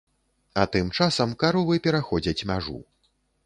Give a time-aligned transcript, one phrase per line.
[0.61, 2.77] А тым часам каровы пераходзяць мяжу.